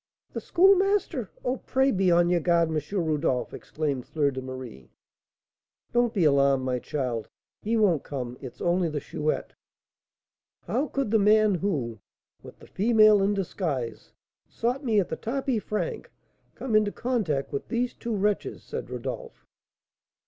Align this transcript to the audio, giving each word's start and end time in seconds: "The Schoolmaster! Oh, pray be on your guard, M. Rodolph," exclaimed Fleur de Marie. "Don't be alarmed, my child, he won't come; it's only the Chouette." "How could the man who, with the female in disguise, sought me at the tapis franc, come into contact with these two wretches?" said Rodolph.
"The 0.33 0.41
Schoolmaster! 0.41 1.29
Oh, 1.45 1.57
pray 1.57 1.91
be 1.91 2.09
on 2.11 2.27
your 2.27 2.39
guard, 2.39 2.69
M. 2.69 2.81
Rodolph," 3.05 3.53
exclaimed 3.53 4.07
Fleur 4.07 4.31
de 4.31 4.41
Marie. 4.41 4.89
"Don't 5.93 6.11
be 6.11 6.23
alarmed, 6.23 6.65
my 6.65 6.79
child, 6.79 7.29
he 7.61 7.77
won't 7.77 8.01
come; 8.03 8.35
it's 8.41 8.61
only 8.61 8.89
the 8.89 8.99
Chouette." 8.99 9.53
"How 10.63 10.87
could 10.87 11.11
the 11.11 11.19
man 11.19 11.53
who, 11.53 11.99
with 12.41 12.57
the 12.57 12.65
female 12.65 13.21
in 13.21 13.35
disguise, 13.35 14.11
sought 14.49 14.83
me 14.83 14.99
at 14.99 15.07
the 15.09 15.15
tapis 15.17 15.61
franc, 15.63 16.09
come 16.55 16.75
into 16.75 16.91
contact 16.91 17.53
with 17.53 17.67
these 17.67 17.93
two 17.93 18.15
wretches?" 18.15 18.63
said 18.63 18.89
Rodolph. 18.89 19.45